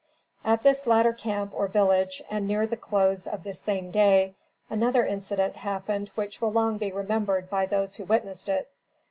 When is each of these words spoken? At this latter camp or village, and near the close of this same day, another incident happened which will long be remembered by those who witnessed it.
At 0.43 0.63
this 0.63 0.87
latter 0.87 1.13
camp 1.13 1.53
or 1.53 1.67
village, 1.67 2.23
and 2.27 2.47
near 2.47 2.65
the 2.65 2.75
close 2.75 3.27
of 3.27 3.43
this 3.43 3.59
same 3.59 3.91
day, 3.91 4.33
another 4.67 5.05
incident 5.05 5.57
happened 5.57 6.09
which 6.15 6.41
will 6.41 6.51
long 6.51 6.79
be 6.79 6.91
remembered 6.91 7.51
by 7.51 7.67
those 7.67 7.97
who 7.97 8.05
witnessed 8.05 8.49
it. 8.49 8.67